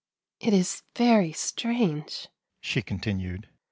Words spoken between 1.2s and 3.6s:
strange," she continued.